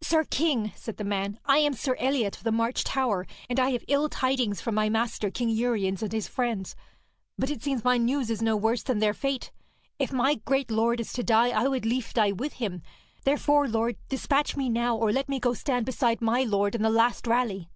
[0.00, 3.70] 'Sir king,' said the man, 'I am Sir Eliot of the March Tower, and I
[3.70, 6.74] have ill tidings for my master, King Uriens, and his friends,
[7.38, 9.52] but it seems my news is no worse than their fate.
[10.00, 12.82] If my great lord is to die, I would lief die with him.
[13.22, 16.90] Therefore, lord, despatch me now, or let me go stand beside my lord in the
[16.90, 17.70] last rally.'